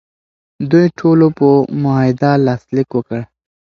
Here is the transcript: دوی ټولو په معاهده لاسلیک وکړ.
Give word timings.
دوی 0.71 0.85
ټولو 0.99 1.27
په 1.37 1.47
معاهده 1.81 2.31
لاسلیک 2.45 2.89
وکړ. 2.93 3.19